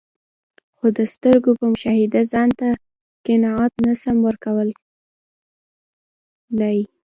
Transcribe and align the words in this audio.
خو 0.77 0.85
د 0.97 0.99
سترګو 1.13 1.51
په 1.59 1.65
مشاهده 1.73 2.21
ځانته 2.33 2.67
قناعت 3.25 3.73
نسم 3.85 4.15
ورکول 4.27 4.69
لای. 6.59 6.79